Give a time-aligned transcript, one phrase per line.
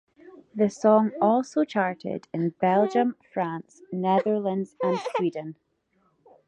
[0.55, 5.57] The song also charted in Belgium, France, Netherlands and Sweden.